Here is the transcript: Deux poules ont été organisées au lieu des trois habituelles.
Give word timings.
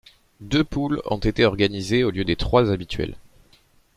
Deux 0.39 0.63
poules 0.63 0.99
ont 1.05 1.19
été 1.19 1.45
organisées 1.45 2.03
au 2.03 2.09
lieu 2.09 2.23
des 2.25 2.35
trois 2.35 2.71
habituelles. 2.71 3.15